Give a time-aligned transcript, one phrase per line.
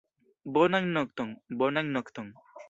[0.55, 2.35] Bonan nokton, bonan nokton.